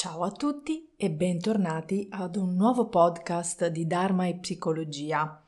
[0.00, 5.44] Ciao a tutti e bentornati ad un nuovo podcast di Dharma e Psicologia.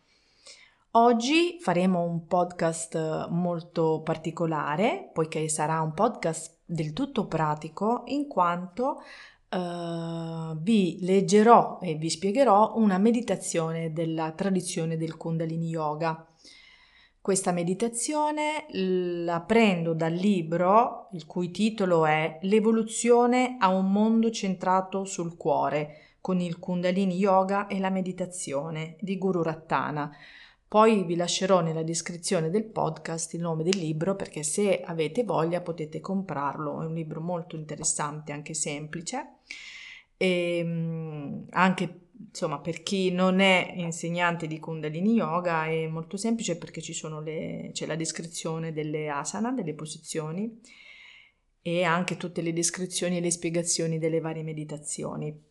[0.90, 9.02] Oggi faremo un podcast molto particolare, poiché sarà un podcast del tutto pratico, in quanto
[9.50, 16.26] uh, vi leggerò e vi spiegherò una meditazione della tradizione del Kundalini Yoga.
[17.30, 25.04] Questa meditazione la prendo dal libro il cui titolo è L'evoluzione a un mondo centrato
[25.04, 30.10] sul cuore con il Kundalini Yoga e la meditazione di Guru Rattana.
[30.66, 35.60] Poi vi lascerò nella descrizione del podcast il nome del libro perché se avete voglia
[35.60, 39.34] potete comprarlo, è un libro molto interessante, anche semplice
[40.16, 46.58] e ehm, anche insomma, per chi non è insegnante di Kundalini Yoga è molto semplice
[46.58, 46.80] perché
[47.22, 50.60] le, c'è la descrizione delle asana, delle posizioni
[51.62, 55.48] e anche tutte le descrizioni e le spiegazioni delle varie meditazioni.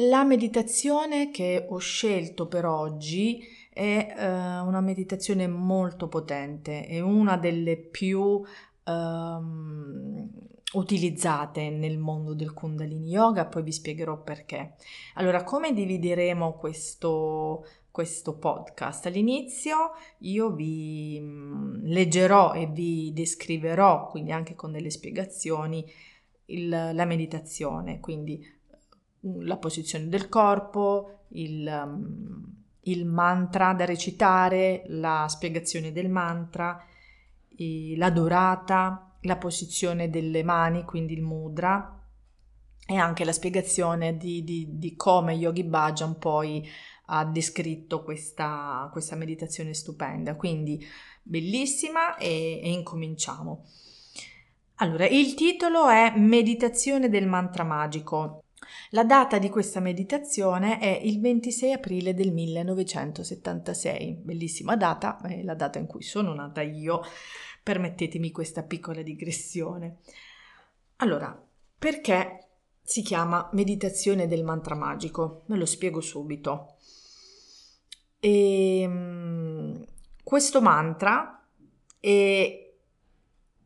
[0.00, 7.38] La meditazione che ho scelto per oggi è uh, una meditazione molto potente, è una
[7.38, 8.42] delle più
[8.84, 10.30] um,
[10.76, 14.74] utilizzate nel mondo del Kundalini Yoga, poi vi spiegherò perché.
[15.14, 19.06] Allora, come divideremo questo, questo podcast?
[19.06, 25.84] All'inizio io vi mm, leggerò e vi descriverò, quindi anche con delle spiegazioni,
[26.46, 28.44] il, la meditazione, quindi
[29.26, 32.44] mm, la posizione del corpo, il, mm,
[32.82, 36.84] il mantra da recitare, la spiegazione del mantra,
[37.96, 42.00] la durata, la posizione delle mani, quindi il mudra,
[42.88, 46.66] e anche la spiegazione di, di, di come Yogi Bhajan poi
[47.06, 50.36] ha descritto questa, questa meditazione stupenda.
[50.36, 50.84] Quindi
[51.22, 53.64] bellissima e, e incominciamo.
[54.76, 58.42] Allora, il titolo è Meditazione del mantra magico.
[58.90, 65.54] La data di questa meditazione è il 26 aprile del 1976, bellissima data, è la
[65.54, 67.02] data in cui sono nata io,
[67.66, 69.96] Permettetemi questa piccola digressione.
[70.98, 71.36] Allora,
[71.76, 72.46] perché
[72.80, 75.42] si chiama meditazione del mantra magico?
[75.46, 76.76] Ve lo spiego subito.
[78.20, 79.84] E, ehm,
[80.22, 81.44] questo mantra
[81.98, 82.72] è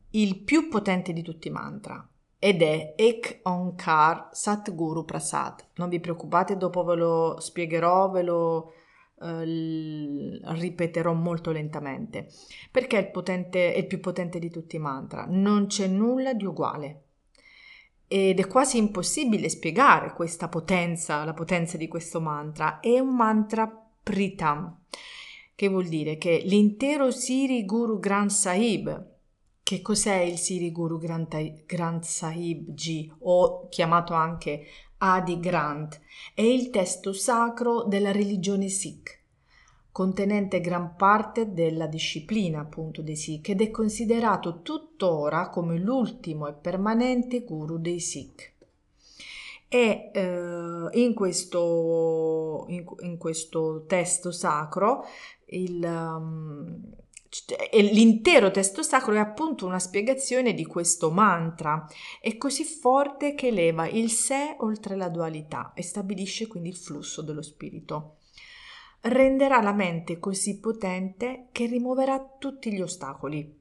[0.09, 2.03] il più potente di tutti i mantra
[2.39, 5.63] ed è Ek Onkar Satguru Prasad.
[5.75, 8.73] Non vi preoccupate, dopo ve lo spiegherò, ve lo
[9.21, 12.27] eh, ripeterò molto lentamente,
[12.71, 15.25] perché è il, potente, è il più potente di tutti i mantra.
[15.29, 17.03] Non c'è nulla di uguale.
[18.07, 22.79] Ed è quasi impossibile spiegare questa potenza, la potenza di questo mantra.
[22.81, 23.73] È un mantra
[24.03, 24.79] Pritam,
[25.55, 29.09] che vuol dire che l'intero Siri Guru Granth Sahib,
[29.63, 34.65] che cos'è il Siri Guru Granth Sahib G, o chiamato anche
[35.03, 35.99] Adi Granth,
[36.35, 39.19] è il testo sacro della religione Sikh,
[39.91, 46.53] contenente gran parte della disciplina appunto dei Sikh ed è considerato tuttora come l'ultimo e
[46.53, 48.53] permanente guru dei Sikh.
[49.67, 55.05] E eh, in, questo, in, in, questo, testo sacro
[55.45, 56.79] il, um,
[57.71, 61.87] l'intero testo sacro è appunto una spiegazione di questo mantra,
[62.19, 67.21] è così forte che eleva il sé oltre la dualità e stabilisce quindi il flusso
[67.21, 68.17] dello spirito.
[69.01, 73.59] Renderà la mente così potente che rimuoverà tutti gli ostacoli.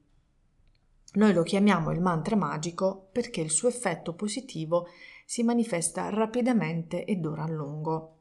[1.12, 4.88] Noi lo chiamiamo il mantra magico perché il suo effetto positivo
[5.24, 8.19] si manifesta rapidamente e dura a lungo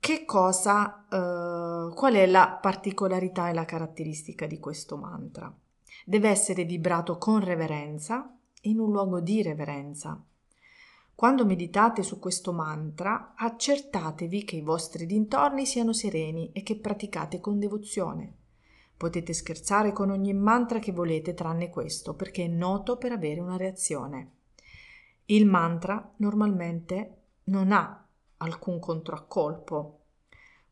[0.00, 5.52] che cosa, eh, qual è la particolarità e la caratteristica di questo mantra?
[6.04, 10.22] Deve essere vibrato con reverenza in un luogo di reverenza.
[11.14, 17.40] Quando meditate su questo mantra, accertatevi che i vostri dintorni siano sereni e che praticate
[17.40, 18.34] con devozione.
[18.96, 23.56] Potete scherzare con ogni mantra che volete tranne questo, perché è noto per avere una
[23.56, 24.32] reazione.
[25.26, 28.07] Il mantra normalmente non ha
[28.38, 29.98] alcun controaccolpo.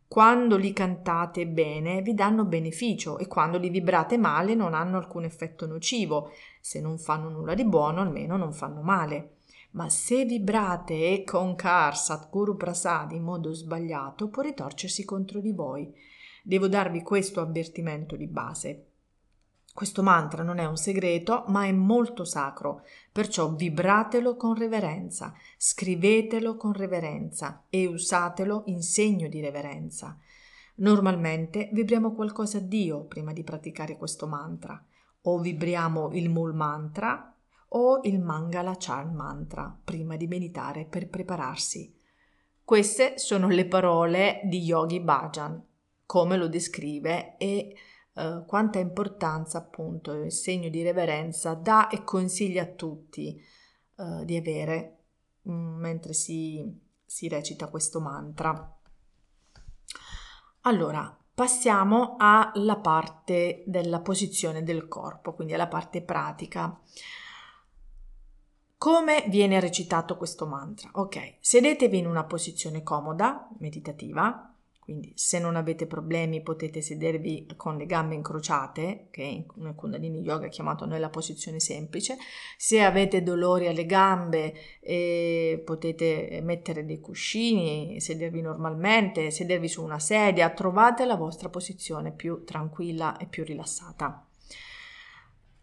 [0.08, 5.24] Quando li cantate bene vi danno beneficio e quando li vibrate male non hanno alcun
[5.24, 6.30] effetto nocivo.
[6.60, 9.38] Se non fanno nulla di buono, almeno non fanno male.
[9.72, 15.52] Ma se vibrate e con Karsat Guru Prasad in modo sbagliato, può ritorcersi contro di
[15.52, 15.92] voi.
[16.42, 18.86] Devo darvi questo avvertimento di base.
[19.76, 22.80] Questo mantra non è un segreto, ma è molto sacro,
[23.12, 30.18] perciò vibratelo con reverenza, scrivetelo con reverenza e usatelo in segno di reverenza.
[30.76, 34.82] Normalmente vibriamo qualcosa a Dio prima di praticare questo mantra.
[35.24, 37.36] O vibriamo il Mul Mantra,
[37.68, 41.94] o il Mangala Charm Mantra prima di meditare per prepararsi.
[42.64, 45.62] Queste sono le parole di Yogi Bhajan,
[46.06, 47.76] come lo descrive e
[48.16, 53.38] eh, quanta importanza appunto il segno di reverenza dà e consiglia a tutti
[53.96, 54.98] eh, di avere
[55.42, 58.74] mh, mm, mentre si, si recita questo mantra.
[60.62, 66.80] Allora, passiamo alla parte della posizione del corpo, quindi alla parte pratica.
[68.78, 70.88] Come viene recitato questo mantra?
[70.94, 74.55] Ok, sedetevi in una posizione comoda, meditativa,
[74.86, 80.46] quindi se non avete problemi potete sedervi con le gambe incrociate, che nel Kundalini Yoga
[80.46, 82.16] è chiamato nella posizione semplice.
[82.56, 89.98] Se avete dolori alle gambe eh, potete mettere dei cuscini, sedervi normalmente, sedervi su una
[89.98, 94.24] sedia, trovate la vostra posizione più tranquilla e più rilassata.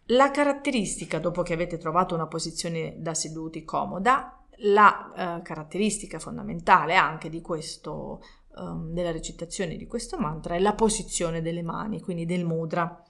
[0.08, 6.94] La caratteristica, dopo che avete trovato una posizione da seduti comoda, la eh, caratteristica fondamentale
[6.94, 8.20] anche di questo
[8.56, 13.02] um, della recitazione di questo mantra è la posizione delle mani, quindi del mudra.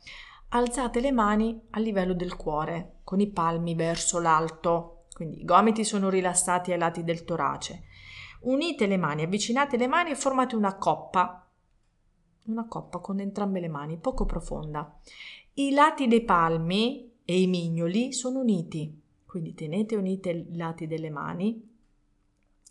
[0.51, 5.85] Alzate le mani a livello del cuore, con i palmi verso l'alto, quindi i gomiti
[5.85, 7.85] sono rilassati ai lati del torace.
[8.43, 11.49] Unite le mani, avvicinate le mani e formate una coppa,
[12.47, 14.99] una coppa con entrambe le mani, poco profonda.
[15.55, 21.11] I lati dei palmi e i mignoli sono uniti, quindi tenete unite i lati delle
[21.11, 21.69] mani,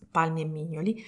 [0.09, 1.03] palmi e mignoli.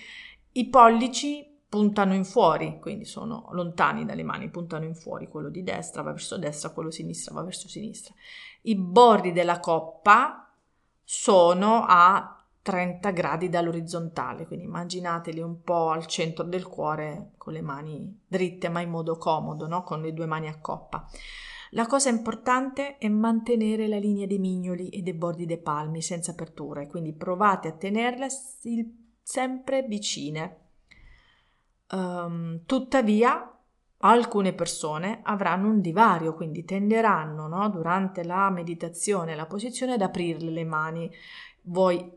[0.54, 5.62] I pollici puntano in fuori, quindi sono lontani dalle mani, puntano in fuori, quello di
[5.62, 8.14] destra va verso destra, quello di sinistra va verso sinistra.
[8.62, 10.50] I bordi della coppa
[11.04, 17.62] sono a 30 gradi dall'orizzontale, quindi immaginateli un po' al centro del cuore con le
[17.62, 19.84] mani dritte ma in modo comodo, no?
[19.84, 21.06] con le due mani a coppa.
[21.72, 26.32] La cosa importante è mantenere la linea dei mignoli e dei bordi dei palmi senza
[26.32, 28.28] aperture, quindi provate a tenerle
[29.22, 30.60] sempre vicine
[31.92, 33.56] Um, tuttavia,
[34.00, 40.52] alcune persone avranno un divario, quindi tenderanno no, durante la meditazione, la posizione ad aprirle
[40.52, 41.12] le mani.
[41.64, 42.12] Voi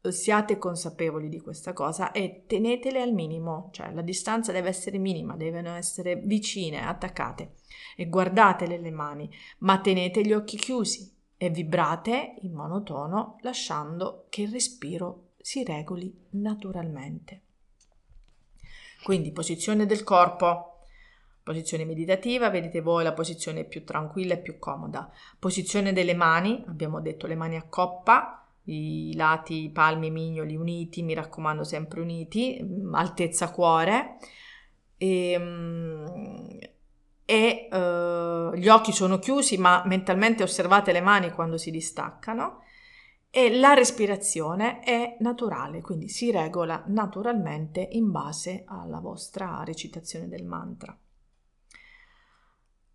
[0.00, 4.98] eh, siate consapevoli di questa cosa e tenetele al minimo, cioè la distanza deve essere
[4.98, 7.54] minima, devono essere vicine, attaccate
[7.96, 14.42] e guardatele le mani, ma tenete gli occhi chiusi e vibrate in monotono lasciando che
[14.42, 17.40] il respiro si regoli naturalmente.
[19.04, 20.78] Quindi posizione del corpo,
[21.42, 25.12] posizione meditativa, vedete voi la posizione più tranquilla e più comoda.
[25.38, 31.12] Posizione delle mani, abbiamo detto le mani a coppa, i lati palmi mignoli uniti, mi
[31.12, 34.16] raccomando sempre uniti, mm, altezza cuore.
[34.96, 36.58] Ehm,
[37.26, 42.63] e, e uh, gli occhi sono chiusi, ma mentalmente osservate le mani quando si distaccano
[43.36, 50.44] e la respirazione è naturale, quindi si regola naturalmente in base alla vostra recitazione del
[50.44, 50.96] mantra.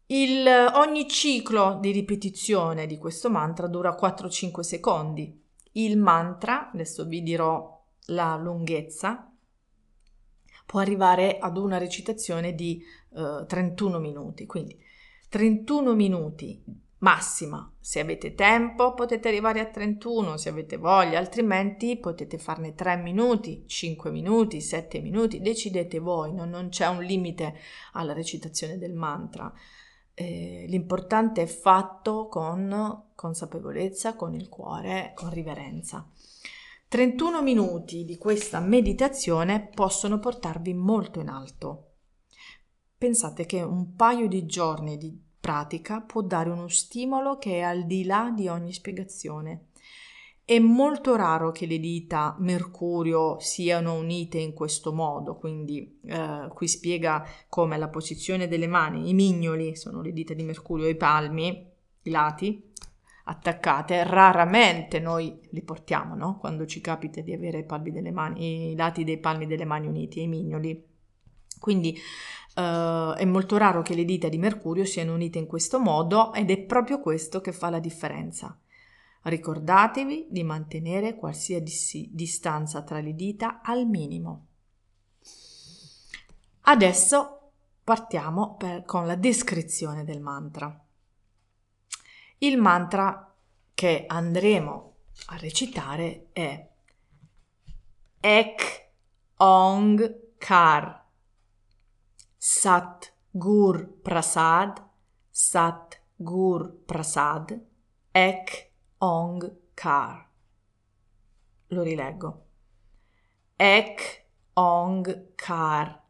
[0.05, 5.43] Il, ogni ciclo di ripetizione di questo mantra dura 4-5 secondi.
[5.73, 9.29] Il mantra, adesso vi dirò la lunghezza,
[10.65, 12.81] può arrivare ad una recitazione di
[13.13, 14.81] eh, 31 minuti, quindi
[15.27, 17.71] 31 minuti massima.
[17.79, 23.63] Se avete tempo potete arrivare a 31, se avete voglia, altrimenti potete farne 3 minuti,
[23.67, 27.55] 5 minuti, 7 minuti, decidete voi, non, non c'è un limite
[27.93, 29.51] alla recitazione del mantra.
[30.13, 36.09] Eh, l'importante è fatto con consapevolezza, con il cuore, con riverenza.
[36.89, 41.85] 31 minuti di questa meditazione possono portarvi molto in alto.
[42.97, 47.87] Pensate che un paio di giorni di pratica può dare uno stimolo che è al
[47.87, 49.69] di là di ogni spiegazione.
[50.45, 56.67] È molto raro che le dita Mercurio siano unite in questo modo, quindi eh, qui
[56.67, 61.67] spiega come la posizione delle mani, i mignoli sono le dita di Mercurio, i palmi,
[62.03, 62.71] i lati
[63.23, 66.37] attaccate, raramente noi li portiamo, no?
[66.37, 69.87] Quando ci capita di avere i, palmi delle mani, i lati dei palmi delle mani
[69.87, 70.85] uniti, i mignoli.
[71.59, 71.97] Quindi
[72.59, 76.51] Uh, è molto raro che le dita di Mercurio siano unite in questo modo ed
[76.51, 78.59] è proprio questo che fa la differenza.
[79.21, 84.47] Ricordatevi di mantenere qualsiasi distanza tra le dita al minimo.
[86.63, 87.51] Adesso
[87.81, 90.85] partiamo per, con la descrizione del mantra.
[92.39, 93.33] Il mantra
[93.73, 94.95] che andremo
[95.27, 96.67] a recitare è
[98.19, 98.89] Ek
[99.37, 100.98] Ong Kar
[102.41, 104.81] Sat Gur Prasad,
[105.29, 107.59] Sat Gur Prasad,
[108.13, 109.41] Ek Ong
[109.75, 110.29] Kar.
[111.67, 112.31] Lo rileggo.
[113.57, 115.03] Ek Ong
[115.35, 116.01] Kar.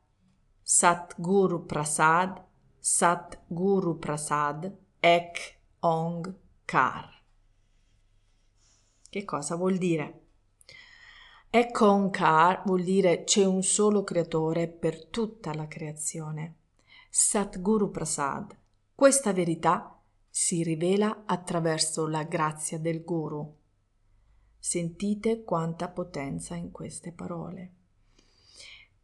[0.64, 2.40] Sat Guru Prasad.
[2.80, 4.72] Sat Guru Prasad.
[5.02, 7.24] Ek Ong Kar.
[9.10, 10.29] Che cosa vuol dire?
[11.52, 16.58] Ekonkar vuol dire c'è un solo creatore per tutta la creazione.
[17.10, 18.56] Satguru Prasad.
[18.94, 23.52] Questa verità si rivela attraverso la grazia del Guru.
[24.60, 27.72] Sentite quanta potenza in queste parole.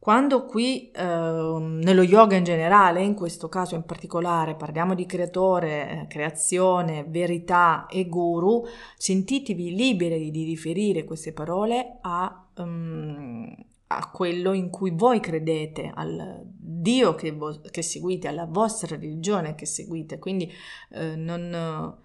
[0.05, 5.89] Quando qui eh, nello yoga in generale, in questo caso in particolare, parliamo di creatore,
[5.89, 8.65] eh, creazione, verità e guru,
[8.97, 13.51] sentitevi liberi di riferire queste parole a, um,
[13.87, 19.55] a quello in cui voi credete, al Dio che, vo- che, seguite, alla vostra religione
[19.55, 20.19] che seguite.
[20.19, 20.47] Quindi
[20.91, 22.03] eh, non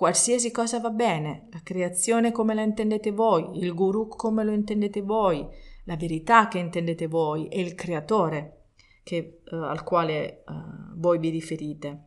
[0.00, 5.02] qualsiasi cosa va bene, la creazione come la intendete voi, il guru come lo intendete
[5.02, 5.46] voi
[5.84, 8.68] la verità che intendete voi e il creatore
[9.02, 12.04] che, uh, al quale uh, voi vi riferite.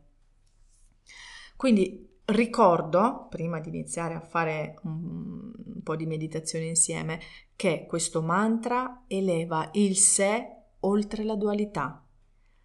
[1.55, 7.19] Quindi ricordo, prima di iniziare a fare un, un po' di meditazione insieme,
[7.55, 10.47] che questo mantra eleva il sé
[10.79, 12.03] oltre la dualità,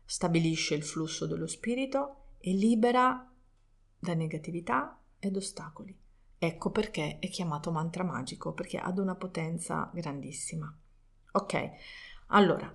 [0.06, 3.30] stabilisce il flusso dello spirito e libera
[3.98, 5.96] da negatività ed ostacoli.
[6.38, 10.72] Ecco perché è chiamato mantra magico, perché ha una potenza grandissima.
[11.32, 11.70] Ok,
[12.28, 12.74] allora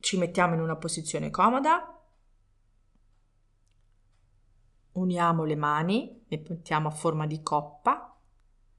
[0.00, 1.98] ci mettiamo in una posizione comoda,
[4.92, 8.14] uniamo le mani, le mettiamo a forma di coppa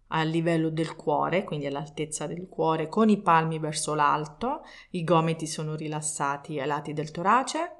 [0.09, 5.47] a livello del cuore, quindi all'altezza del cuore, con i palmi verso l'alto, i gomiti
[5.47, 7.75] sono rilassati ai lati del torace.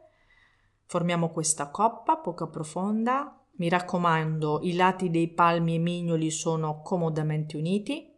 [0.85, 3.44] Formiamo questa coppa poco profonda.
[3.55, 8.13] Mi raccomando, i lati dei palmi e mignoli sono comodamente uniti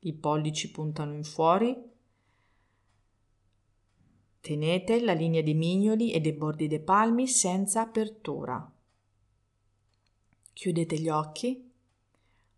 [0.00, 1.76] i pollici puntano in fuori.
[4.40, 8.72] Tenete la linea dei mignoli e dei bordi dei palmi senza apertura.
[10.52, 11.68] Chiudete gli occhi.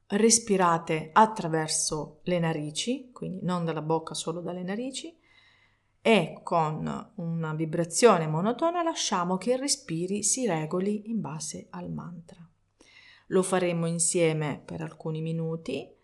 [0.07, 5.17] Respirate attraverso le narici, quindi non dalla bocca, solo dalle narici,
[6.03, 12.47] e con una vibrazione monotona lasciamo che il respiri si regoli in base al mantra.
[13.29, 16.01] Lo faremo insieme per alcuni minuti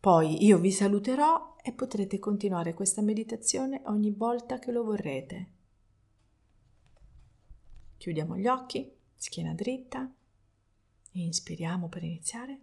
[0.00, 5.52] poi io vi saluterò e potrete continuare questa meditazione ogni volta che lo vorrete.
[7.98, 10.10] Chiudiamo gli occhi, schiena dritta,
[11.10, 12.60] inspiriamo per iniziare,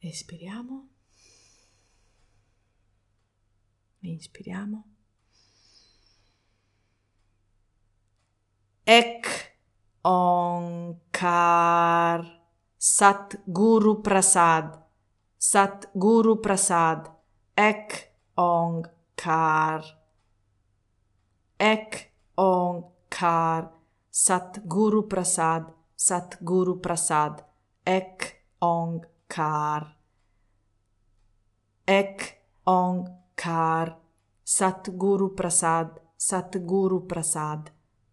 [0.00, 0.88] espiriamo,
[4.02, 4.84] inspiriamo.
[8.84, 9.26] Ek
[10.02, 11.44] Onkar
[12.78, 14.80] Sat Guru Prasad
[15.40, 17.08] Sat Guru Prasad,
[17.56, 18.84] Ek Ong
[19.16, 19.80] Kar.
[21.56, 23.72] Ek Ong Kar,
[24.12, 27.40] Sat Guru Prasad, Sat Guru Prasad,
[27.88, 29.00] Ek Ong
[29.32, 29.96] Kar.
[31.88, 33.08] Ek Ong
[33.42, 33.96] Kar,
[34.44, 35.88] Sat Guru Prasad,
[36.28, 37.70] Sat Guru Prasad,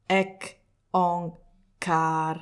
[0.07, 0.61] Ek
[0.93, 1.35] Ong
[1.79, 2.37] Kar.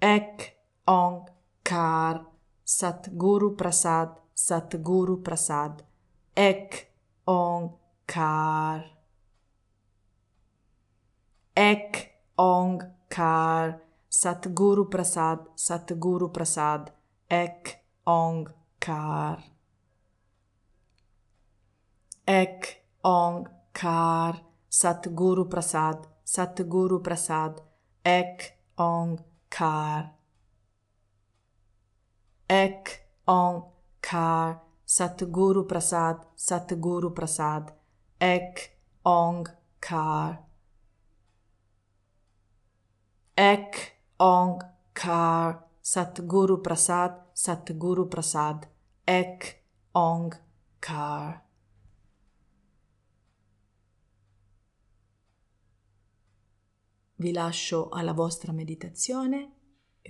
[0.00, 0.56] Ek
[0.88, 1.28] Ong
[1.62, 2.36] Kar.
[2.66, 5.84] Satguru Prasad, Satguru Prasad,
[6.34, 6.90] Ek
[7.24, 8.82] Ong Kar.
[11.54, 13.78] Ek Ong Kar,
[14.10, 16.90] Satguru Prasad, Satguru Prasad,
[17.30, 18.48] Ek Ong
[18.80, 19.55] Kar.
[22.26, 27.62] Ek Ong Kar, Satguru Prasad, Satguru Prasad,
[28.04, 29.18] Ek Ong
[29.48, 30.16] Kar.
[32.48, 37.74] Ek Onkar Satguru Prasad Satguru Prasad
[38.20, 38.70] Ek
[39.02, 40.38] Onkar
[43.36, 48.68] Ek Onkar Satguru Prasad Satguru Prasad
[49.06, 49.58] Ek
[49.92, 51.45] Onkar
[57.16, 59.56] Vi lascio alla vostra meditazione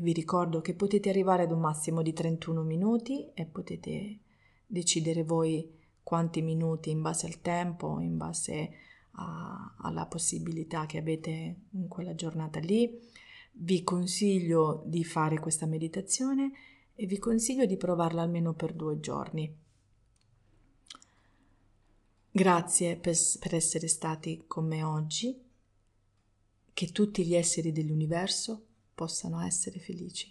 [0.00, 4.20] vi ricordo che potete arrivare ad un massimo di 31 minuti e potete
[4.66, 8.70] decidere voi quanti minuti in base al tempo, in base
[9.12, 12.98] a, alla possibilità che avete in quella giornata lì.
[13.52, 16.52] Vi consiglio di fare questa meditazione
[16.94, 19.64] e vi consiglio di provarla almeno per due giorni.
[22.30, 25.42] Grazie per, per essere stati con me oggi,
[26.76, 30.30] che tutti gli esseri dell'universo possano essere felici.